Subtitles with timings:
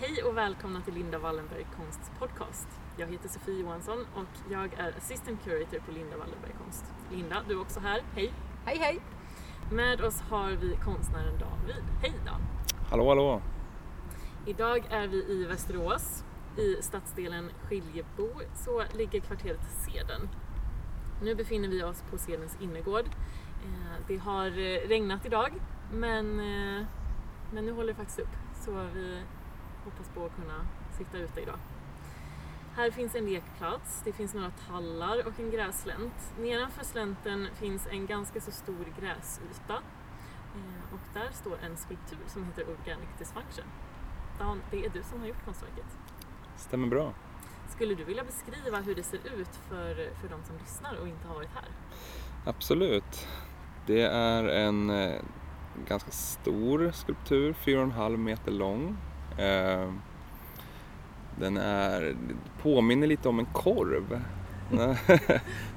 [0.00, 2.68] Hej och välkomna till Linda Wallenberg Konsts podcast.
[2.96, 6.84] Jag heter Sofie Johansson och jag är assistant curator på Linda Wallenberg Konst.
[7.10, 8.02] Linda, du är också här.
[8.14, 8.32] Hej!
[8.64, 9.00] Hej hej!
[9.72, 11.84] Med oss har vi konstnären David.
[12.02, 12.40] Hej Dan!
[12.90, 13.42] Hallå hallå!
[14.46, 16.24] Idag är vi i Västerås.
[16.56, 20.28] I stadsdelen Skiljebo så ligger kvarteret Seden.
[21.22, 23.06] Nu befinner vi oss på Sedens innergård.
[23.64, 25.52] Eh, Det har eh, regnat idag
[25.92, 26.84] men, eh,
[27.52, 29.22] men nu håller det faktiskt upp så vi
[29.90, 30.66] hoppas på att kunna
[30.98, 31.58] sitta ute idag.
[32.76, 36.34] Här finns en lekplats, det finns några tallar och en gräslänt.
[36.38, 39.82] Nedanför slänten finns en ganska så stor gräsyta
[40.58, 43.64] Eh, och där står en skulptur som heter Organic Dysfunction.
[44.38, 45.86] Dan, det är du som har gjort konstverket.
[46.56, 47.14] Stämmer bra.
[47.68, 51.28] Skulle du vilja beskriva hur det ser ut för, för de som lyssnar och inte
[51.28, 51.68] har varit här?
[52.44, 53.26] Absolut.
[53.86, 55.20] Det är en eh,
[55.88, 58.96] ganska stor skulptur, 4,5 meter lång.
[59.38, 59.92] Eh,
[61.36, 62.16] den är,
[62.62, 64.20] påminner lite om en korv.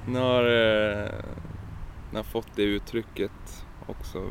[0.05, 0.43] Den har,
[2.09, 4.23] den har fått det uttrycket också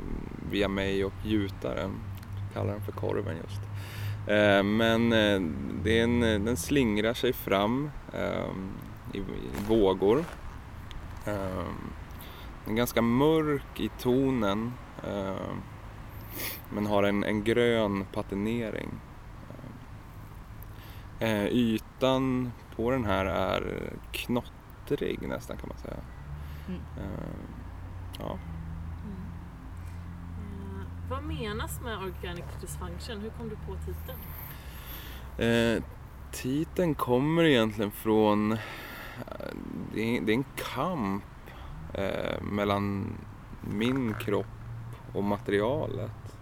[0.50, 1.90] via mig och gjutaren.
[2.54, 3.60] Kallar den för korven just.
[4.26, 5.40] Eh, Men eh,
[5.84, 8.50] det är en, den slingrar sig fram eh,
[9.14, 9.22] i,
[9.68, 10.24] vågor.
[12.64, 14.72] Den är ganska mörk i tonen
[16.72, 18.88] men har en, en grön patinering.
[21.20, 26.00] Eh, Ytan på den här är knottrig nästan kan man säga.
[26.68, 26.80] Mm.
[26.96, 27.28] Eh,
[28.18, 28.38] Ja.
[30.38, 33.20] Eh, vad menas med Organic Dysfunction?
[33.20, 34.18] Hur kom du på titeln?
[35.38, 35.82] Eh,
[36.32, 38.58] titeln kommer egentligen från, eh,
[39.94, 41.24] det är, det är en kamp
[41.94, 43.12] eh, mellan
[43.60, 44.46] min kropp
[45.12, 46.38] och materialet.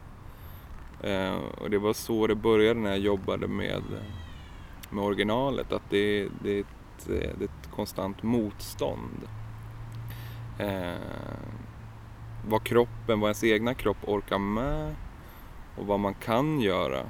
[1.00, 3.82] Eh, och det var så det började när jag jobbade med,
[4.90, 9.28] med originalet, att det, det, är, ett, det är ett konstant motstånd.
[10.58, 10.92] Eh,
[12.48, 14.94] vad kroppen, vad ens egna kropp orkar med
[15.76, 17.02] och vad man kan göra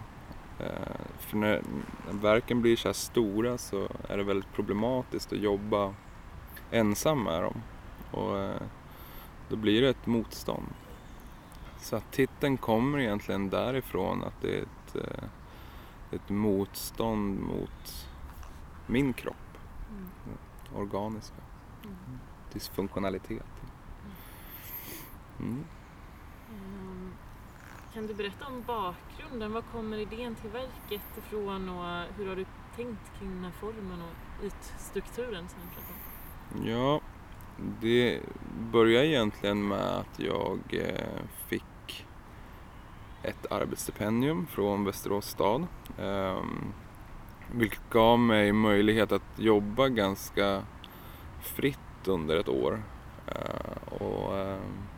[0.58, 1.62] Eh, För när,
[2.06, 5.94] när verken blir så här stora så är det väldigt problematiskt att jobba
[6.70, 7.62] ensam med dem.
[8.10, 8.62] Och eh,
[9.48, 10.66] då blir det ett motstånd.
[11.80, 15.28] Så att titeln kommer egentligen därifrån att det är ett, eh,
[16.12, 18.06] ett motstånd mot
[18.86, 19.58] min kropp,
[20.74, 21.34] organiska
[21.84, 21.96] Mm.
[22.52, 23.46] dysfunktionalitet.
[25.40, 25.64] Mm.
[26.50, 27.12] Ehm,
[27.94, 29.52] Kan du berätta om bakgrunden?
[29.52, 32.44] Var kommer idén till verket ifrån och hur har du
[32.76, 35.94] tänkt kring den här formen och ytstrukturen som vi pratade
[36.54, 36.66] om?
[36.68, 37.00] Ja,
[37.80, 38.20] det
[38.72, 41.64] började egentligen med att jag eh, fick
[43.22, 45.66] ett arbetsstipendium från Västerås stad.
[45.98, 46.72] Ehm,
[47.52, 50.62] vilket gav mig möjlighet att jobba ganska
[51.40, 52.82] fritt under ett år.
[53.26, 54.88] Eh, och ehm,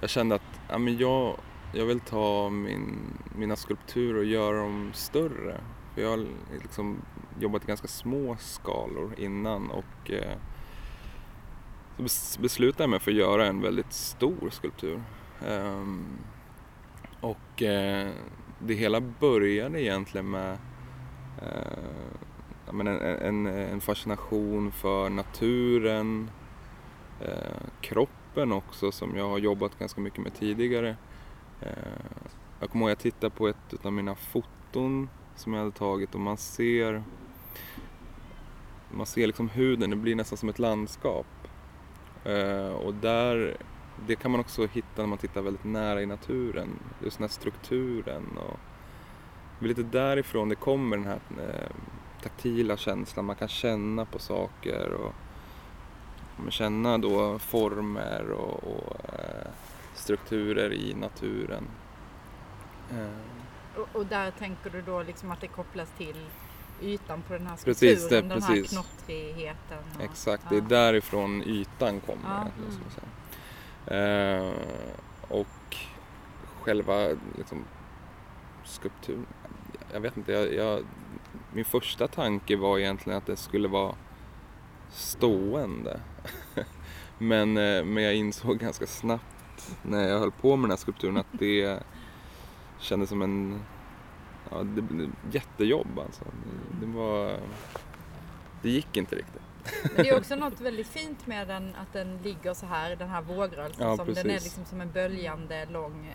[0.00, 1.36] jag kände att ja, men jag,
[1.72, 2.98] jag vill ta min,
[3.36, 5.60] mina skulpturer och göra dem större.
[5.94, 6.26] För jag har
[6.62, 6.96] liksom
[7.40, 10.38] jobbat i ganska små skalor innan och eh,
[12.06, 15.02] så beslutade jag mig för att göra en väldigt stor skulptur.
[15.46, 16.04] Ehm,
[17.24, 18.10] och eh,
[18.58, 20.58] det hela började egentligen med
[21.42, 26.30] eh, en, en, en fascination för naturen,
[27.20, 30.96] eh, kroppen också som jag har jobbat ganska mycket med tidigare.
[31.60, 31.68] Eh,
[32.60, 36.14] jag kommer ihåg att jag tittade på ett av mina foton som jag hade tagit
[36.14, 37.02] och man ser
[38.90, 41.26] man ser liksom huden, det blir nästan som ett landskap.
[42.24, 43.56] Eh, och där,
[44.06, 46.68] det kan man också hitta när man tittar väldigt nära i naturen.
[47.02, 48.58] Just den här strukturen och
[49.58, 51.70] det är lite därifrån det kommer den här eh,
[52.22, 53.24] taktila känslan.
[53.24, 55.12] Man kan känna på saker och
[56.52, 59.50] känna då former och, och eh,
[59.94, 61.64] strukturer i naturen.
[62.90, 66.16] Eh, Och, och där tänker du då liksom att det kopplas till
[66.82, 68.70] ytan på den här Precis, skulpturen, det- den här precis.
[68.70, 69.78] knottrigheten.
[69.98, 72.22] och- Exakt, det är därifrån ytan kommer.
[72.24, 72.50] Ja, mm.
[73.86, 74.52] Eh,
[75.28, 75.76] och
[76.62, 77.08] själva
[77.38, 77.64] liksom,
[78.64, 79.26] skulpturen,
[79.92, 80.82] jag vet inte, jag, jag,
[81.52, 83.94] min första tanke var egentligen att det skulle vara
[84.90, 86.00] stående.
[87.18, 91.16] men, eh, men jag insåg ganska snabbt när jag höll på med den här skulpturen
[91.16, 91.82] att det
[92.78, 93.60] kändes som en
[94.50, 96.24] ja, det, jättejobb alltså.
[96.24, 97.38] Det, det var,
[98.62, 99.42] det gick inte riktigt.
[99.82, 103.08] Men det är också något väldigt fint med den, att den ligger så här, den
[103.08, 103.88] här vågrörelsen.
[103.88, 106.10] Ja, som, den är liksom som en böljande lång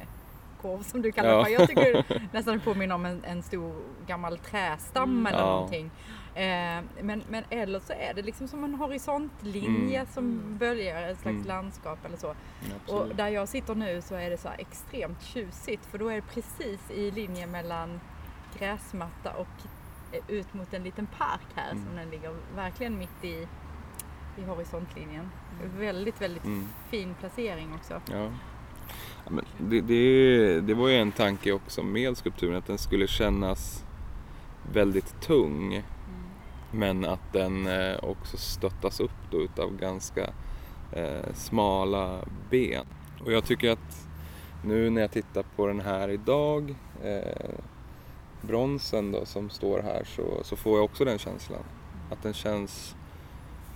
[0.61, 1.43] falukorv som du kallar Ja.
[1.43, 1.49] det.
[1.49, 3.73] Jag tycker det nästan påminner om en, en stor
[4.07, 5.25] gammal trästam Mm.
[5.27, 5.45] eller Ja.
[5.45, 5.91] någonting.
[6.35, 10.13] Eh, men, men eller så är det liksom som en horisontlinje Mm.
[10.13, 10.57] som Mm.
[10.57, 11.47] böljar ett slags Mm.
[11.47, 12.27] landskap eller så.
[12.27, 12.33] Ja,
[12.87, 13.17] Och absolut.
[13.17, 16.21] där jag sitter nu så är det så här extremt tjusigt för då är det
[16.21, 17.99] precis i linje mellan
[18.59, 19.69] gräsmatta och eh,
[20.27, 21.85] ut mot en liten park här Mm.
[21.85, 23.47] som den ligger verkligen mitt i,
[24.37, 25.29] i horisontlinjen.
[25.63, 25.79] Mm.
[25.79, 26.67] Väldigt, väldigt Mm.
[26.89, 28.01] fin placering också.
[28.11, 28.29] Ja.
[29.25, 33.07] Ja, men det, det, det var ju en tanke också med skulpturen att den skulle
[33.07, 33.85] kännas
[34.73, 35.85] väldigt tung Mm.
[36.71, 40.29] men att den eh, också stöttas upp då utav ganska
[40.91, 42.19] eh, smala
[42.49, 42.85] ben.
[43.25, 44.07] Och jag tycker att
[44.63, 47.49] nu när jag tittar på den här idag, eh,
[48.41, 51.63] bronsen då som står här, så, så får jag också den känslan.
[52.11, 52.95] Att den känns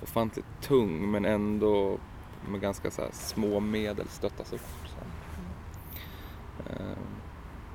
[0.04, 1.98] ofantligt tung men ändå
[2.50, 4.62] med ganska så små medel stöttas upp.
[4.86, 5.00] Så.
[6.69, 6.86] Eh,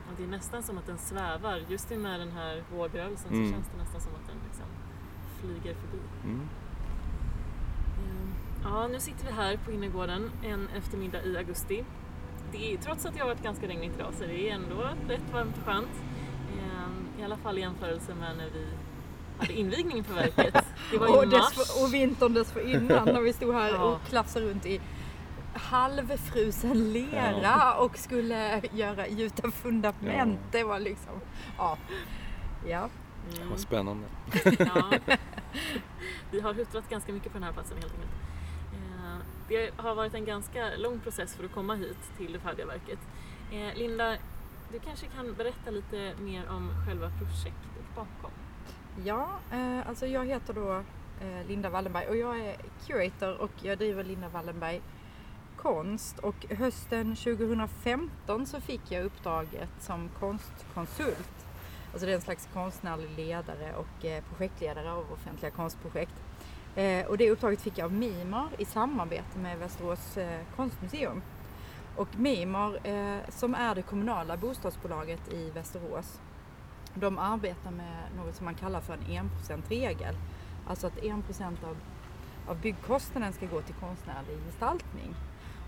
[0.06, 1.62] Ja, det är nästan som att den svävar.
[1.68, 3.46] Just med den här vågrörelsen Mm.
[3.46, 4.66] så känns det nästan som att den liksom
[5.40, 5.98] flyger förbi.
[6.24, 6.40] mm.
[7.98, 8.32] Mm.
[8.64, 11.84] Ja, nu sitter vi här på innergården en eftermiddag i augusti.
[12.52, 15.32] Det är, trots att det har varit ganska regnigt idag så det är ändå rätt
[15.32, 16.02] varmt och skönt.
[17.18, 18.66] I alla fall i jämförelse med när vi
[19.38, 20.64] hade invigning på verket.
[20.90, 21.54] Det var Och, mars.
[21.56, 23.82] dess, och vintern dessförinnan när vi stod här Ja.
[23.82, 24.80] och klafsade runt i
[25.54, 30.38] halvfrusen lera och skulle göra, gjuta fundament.
[30.42, 30.48] Ja.
[30.58, 31.20] Det var liksom,
[31.58, 31.78] ja.
[32.66, 32.88] Ja,
[33.36, 33.50] Mm.
[33.50, 34.04] Vad spännande.
[34.58, 34.90] Ja.
[36.30, 38.12] Vi har huttrat ganska mycket på den här platsen helt enkelt.
[38.72, 39.16] Eh,
[39.48, 42.98] Det har varit en ganska lång process för att komma hit till det färdiga verket.
[43.52, 44.16] Eh, Linda,
[44.72, 48.30] du kanske kan berätta lite mer om själva projektet bakom?
[49.04, 50.72] ja eh, alltså jag heter då
[51.20, 52.56] eh, Linda Wallenberg och jag är
[52.86, 54.82] curator och jag driver Linda Wallenberg
[55.56, 61.46] konst och hösten 2015 så fick jag uppdraget som konstkonsult.
[61.92, 66.14] Alltså det är en slags konstnärlig ledare och eh, projektledare av offentliga konstprojekt.
[66.74, 71.22] Eh, och det uppdraget fick jag av Mimar i samarbete med Västerås eh, konstmuseum.
[71.98, 76.20] Och Mimar, eh, som är det kommunala bostadsbolaget i Västerås,
[76.94, 80.14] de arbetar med något som man kallar för en 1%-regel.
[80.66, 81.76] Alltså att 1% av,
[82.48, 85.14] av byggkostnaden ska gå till konstnärlig gestaltning.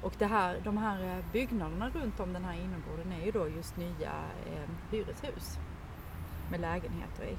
[0.03, 3.49] Och det här, de här eh, byggnaderna runt om den här innergården är ju då
[3.49, 4.13] just nya
[4.47, 5.59] eh, hyreshus
[6.51, 7.37] med lägenheter i.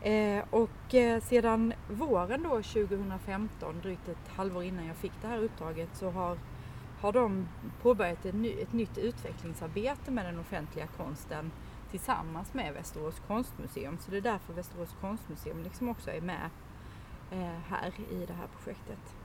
[0.00, 5.38] Eh, och eh, sedan våren då 2015, drygt ett halvår innan jag fick det här
[5.38, 6.38] uppdraget, så har,
[7.00, 7.48] har de
[7.82, 11.50] påbörjat ett, ny, ett nytt utvecklingsarbete med den offentliga konsten
[11.90, 13.98] tillsammans med Västerås konstmuseum.
[13.98, 16.50] Så det är därför Västerås konstmuseum liksom också är med
[17.32, 19.16] eh, här i det här projektet.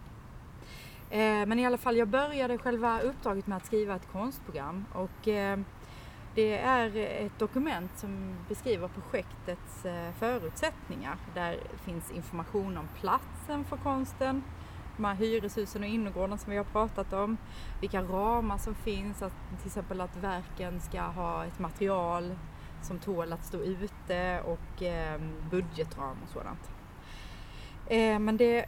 [1.09, 5.27] Eh, men i alla fall, jag började själva uppdraget med att skriva ett konstprogram och
[5.27, 5.59] eh,
[6.35, 11.15] det är ett dokument som beskriver projektets eh, förutsättningar.
[11.33, 14.43] Där finns information om platsen för konsten,
[14.97, 17.37] de här hyreshusen och innergården som vi har pratat om,
[17.81, 22.35] vilka ramar som finns, att, till exempel att verken ska ha ett material
[22.81, 25.21] som tål att stå ute och eh,
[25.51, 26.71] budgetram och sådant.
[27.87, 28.65] Eh, men det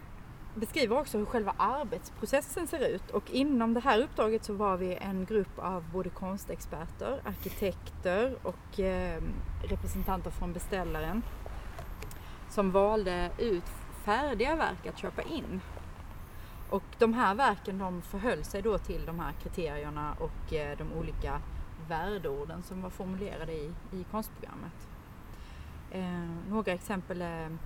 [0.56, 4.96] beskriver också hur själva arbetsprocessen ser ut och inom det här uppdraget så var vi
[4.96, 9.22] en grupp av både konstexperter, arkitekter och eh,
[9.64, 11.24] representanter från beställaren
[12.50, 13.70] som valde ut
[14.06, 15.62] färdiga verk att köpa in.
[16.74, 20.94] Och de här verken de förhöll sig då till de här kriterierna och eh, de
[20.94, 21.42] olika
[21.88, 24.88] värdeorden som var formulerade i, i konstprogrammet.
[25.92, 27.58] Eh, några exempel är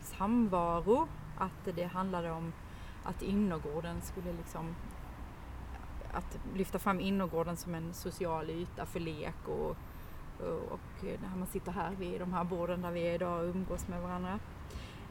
[0.00, 2.52] samvaro, att det handlade om
[3.04, 4.74] att innergården skulle liksom
[6.12, 9.76] att lyfta fram innergården som en social yta för lek och,
[10.46, 13.48] och, och när man sitter här vid de här borden där vi är idag och
[13.54, 14.38] umgås med varandra.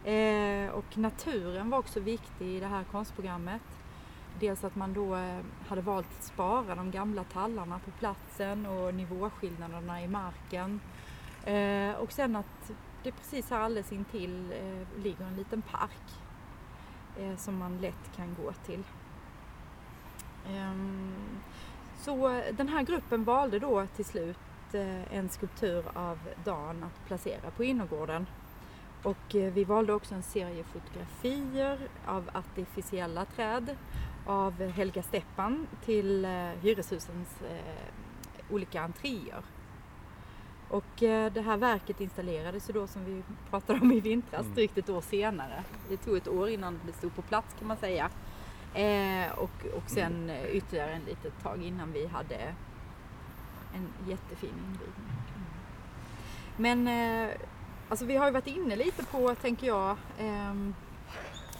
[0.05, 3.61] Eh, och naturen var också viktig i det här konstprogrammet.
[4.39, 8.93] Dels att man då eh, hade valt att spara de gamla tallarna på platsen och
[8.93, 10.79] nivåskillnaderna i marken.
[11.45, 12.71] Eh, och sen att
[13.03, 16.19] det precis här alldeles intill eh, ligger en liten park
[17.19, 18.83] eh, som man lätt kan gå till.
[20.49, 21.13] Ehm,
[21.97, 24.37] så eh, den här gruppen valde då till slut
[24.73, 28.25] eh, en skulptur av Dan att placera på innergården.
[29.05, 33.75] Och eh, vi valde också en serie fotografier av artificiella träd
[34.25, 36.31] av Helga Steppan till eh,
[36.61, 39.41] hyreshusens eh, olika entréer.
[40.69, 44.55] Och det här verket installerades ju då som vi pratade om i vintras Mm.
[44.55, 45.63] drygt ett år senare.
[45.89, 48.09] Det tog ett år innan det stod på plats kan man säga.
[49.37, 52.35] Och, och sen eh, ytterligare en litet tag innan vi hade
[53.75, 55.15] en jättefin invigning.
[56.57, 57.29] Men eh,
[57.89, 60.75] alltså vi har ju varit inne lite på, tänker jag, ehm,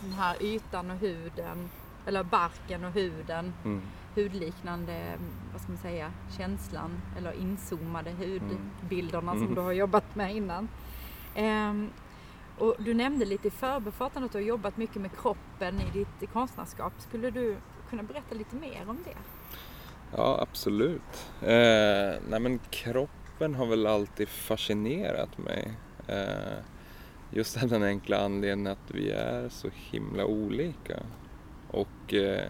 [0.02, 1.70] den här ytan och huden,
[2.06, 3.82] eller barken och huden, Mm.
[4.16, 5.18] hudliknande,
[5.52, 9.56] vad ska man säga, känslan eller inzoomade hudbilderna som Mm.
[9.56, 10.68] du har jobbat med innan.
[11.36, 11.90] Ehm,
[12.58, 16.32] och du nämnde lite i förbifarten att du har jobbat mycket med kroppen i ditt
[16.34, 16.94] konstnärskap.
[16.98, 17.58] Skulle du
[17.90, 19.18] kunna berätta lite mer om det?
[20.18, 21.28] Ja, absolut.
[21.42, 25.74] Eh, nej men kroppen har väl alltid fascinerat mig.
[26.08, 26.58] Eh,
[27.32, 31.00] just av den enkla anledningen att vi är så himla olika.
[31.72, 32.50] Och eh,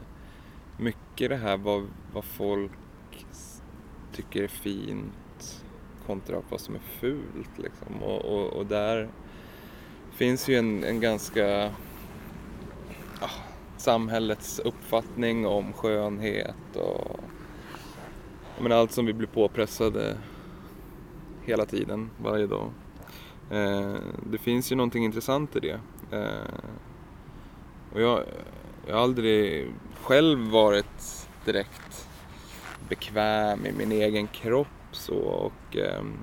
[0.78, 2.72] mycket det här vad, vad folk
[4.14, 5.64] tycker är fint
[6.06, 8.04] kontra vad som är fult liksom.
[8.04, 9.10] Och, och, och där
[10.12, 11.72] finns ju en, en ganska
[13.22, 13.30] ah,
[13.78, 17.20] samhällets uppfattning om skönhet och
[18.62, 20.18] Men allt som vi blir påpressade
[21.46, 22.72] hela tiden, varje dag.
[23.50, 23.96] Eh,
[24.32, 25.80] det finns ju någonting intressant i det.
[26.12, 26.60] Eh,
[27.94, 28.24] och jag,
[28.88, 29.72] jag har aldrig
[30.02, 32.10] själv varit direkt
[32.90, 36.14] bekväm i min egen kropp så och ehm,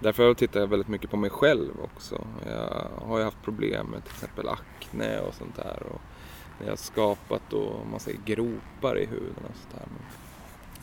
[0.00, 2.26] därför tittar jag väldigt mycket på mig själv också.
[2.46, 5.82] Jag har ju haft problem med till exempel akne och sånt där.
[5.92, 6.00] Och
[6.64, 9.88] jag har skapat då, man säger gropar i huden och sånt där.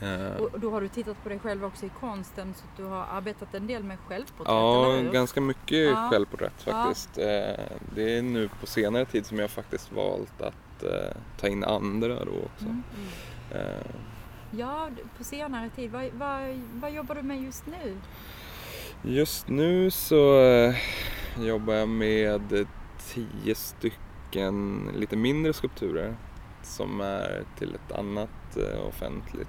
[0.02, 3.06] Eh, Och då har du tittat på dig själv också i konsten så du har
[3.12, 6.08] arbetat en del med självporträtt, Ja, eller ganska mycket Ja.
[6.12, 6.72] självporträtt Ja.
[6.72, 7.18] faktiskt.
[7.18, 11.64] Eh, Det är nu på senare tid som jag faktiskt valt att eh, ta in
[11.64, 12.66] andra då också.
[12.66, 12.84] Mm.
[13.52, 13.86] Eh,
[14.58, 15.92] Ja, på senare tid.
[15.92, 17.98] Vad, vad, vad jobbar du med just nu?
[19.04, 20.44] Just nu så
[21.40, 22.68] jobbar jag med
[23.14, 26.16] tio stycken lite mindre skulpturer
[26.62, 28.58] som är till ett annat
[28.88, 29.48] offentligt,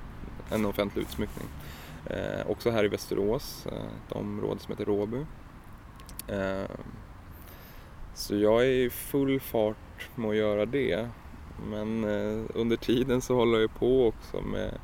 [0.54, 1.49] en offentlig utsmyckning.
[2.06, 3.73] Eh, också här i Västerås, eh,
[4.06, 5.26] ett område som heter Råby.
[6.28, 6.70] Eh,
[8.14, 11.08] så jag är i full fart med att göra det.
[11.70, 14.78] Men eh, under tiden så håller jag på också med,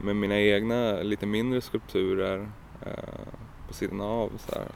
[0.00, 2.48] med mina egna lite mindre skulpturer
[2.86, 3.30] eh,
[3.68, 4.30] på sidan av.
[4.46, 4.68] Så här.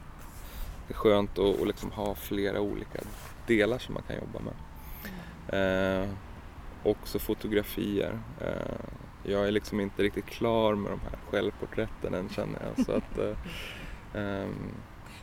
[0.87, 2.99] Det är skönt att, att liksom ha flera olika
[3.47, 4.53] delar som man kan jobba med.
[5.47, 6.09] Eh,
[6.83, 8.19] också fotografier.
[8.41, 12.85] Eh, jag är liksom inte riktigt klar med de här självporträtten än känner jag.
[12.85, 13.17] Så att,
[14.13, 14.71] ehm,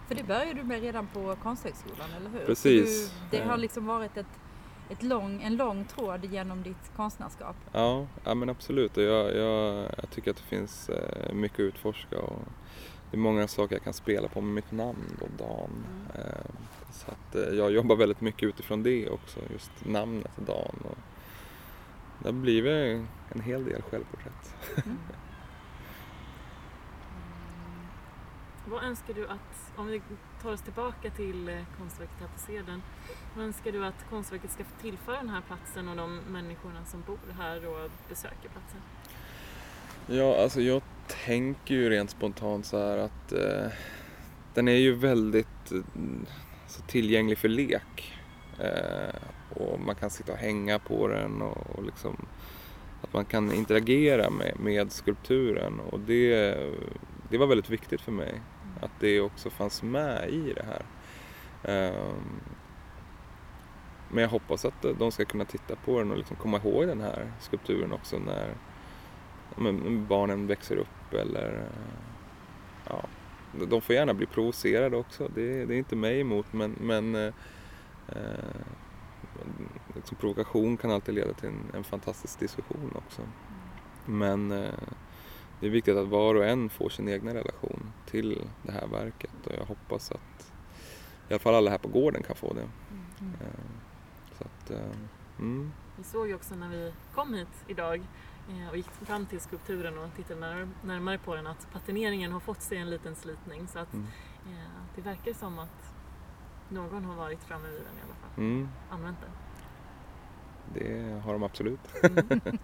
[0.09, 2.47] För det började du med redan på Konsthögskolan, eller hur?
[2.47, 3.12] Precis.
[3.30, 3.59] Du, det har Eh.
[3.59, 4.40] liksom varit ett,
[4.90, 7.56] ett lång, en lång tråd genom ditt konstnärskap.
[7.73, 8.97] Ja, ja men absolut.
[8.97, 12.18] Och jag, jag, jag tycker att det finns eh, mycket att utforska.
[12.18, 12.38] Och
[13.11, 15.85] det är många saker jag kan spela på med mitt namn då, Dan.
[16.14, 16.50] Eh,
[16.92, 20.76] så att jag jobbar väldigt mycket utifrån det också, just namnet Dan.
[20.85, 20.99] Och
[22.23, 24.55] det har blivit en hel del självporträtt.
[28.67, 30.02] Vad önskar du att, om vi
[30.43, 32.83] tar oss tillbaka till eh, konstverket här på Seden,
[33.37, 37.19] vad önskar du att konstverket ska tillföra den här platsen och de människorna som bor
[37.38, 38.81] här och besöker platsen?
[40.07, 40.83] Ja, alltså jag
[41.25, 43.73] tänker ju rent spontant så här att eh,
[44.55, 45.81] den är ju väldigt eh,
[46.67, 48.22] så tillgänglig för lek.
[48.61, 49.14] Eh,
[49.54, 52.16] och man kan sitta och hänga på den och, och liksom
[53.02, 56.56] att man kan interagera med, med skulpturen och det,
[57.30, 58.40] det var väldigt viktigt för mig
[58.80, 60.85] att det också fanns med i det här.
[61.64, 62.40] Ehm,
[64.09, 67.00] men jag hoppas att de ska kunna titta på den och liksom komma ihåg den
[67.00, 68.54] här skulpturen också när
[70.09, 71.68] barnen växer upp eller
[72.88, 73.04] ja,
[73.68, 75.28] de får gärna bli provocerade också.
[75.35, 77.35] Det, det är inte mig emot men, men eh,
[78.09, 78.61] eh,
[79.94, 83.23] liksom provokation kan alltid leda till en, en fantastisk diskussion också.
[84.06, 84.75] Men eh,
[85.61, 89.47] det är viktigt att var och en får sin egna relation till det här verket
[89.47, 90.52] och jag hoppas att
[91.28, 92.68] i alla fall alla här på gården kan få det.
[93.40, 93.47] Eh,
[94.38, 94.97] så att, eh,
[95.38, 95.73] mm.
[95.97, 98.02] Vi såg ju också när vi kom hit idag
[98.49, 102.40] eh, och gick fram till skulpturen och tittade när, närmare på den att patineringen har
[102.40, 104.06] fått sig en liten slitning så att Mm.
[104.47, 105.92] eh, det verkar som att
[106.73, 108.31] någon har varit framme vid den i alla fall.
[108.45, 109.31] Mm, Använt den.
[110.75, 111.81] det har de absolut.
[112.02, 112.41] Mm.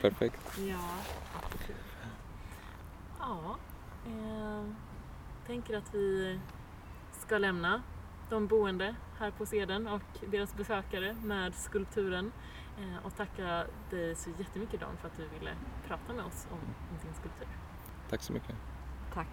[0.00, 0.58] Perfekt.
[0.58, 0.84] Ja,
[1.42, 1.76] absolut.
[3.18, 3.56] Ja,
[4.06, 4.64] eh,
[5.46, 6.40] tänker att vi
[7.12, 7.82] ska lämna
[8.30, 12.32] de boende här på Seden och deras besökare med skulpturen
[12.78, 15.50] eh, och tacka dig så jättemycket Dan för att du ville
[15.86, 17.48] prata med oss om, om din skulptur.
[18.10, 18.54] Tack så mycket.
[19.14, 19.28] Tack.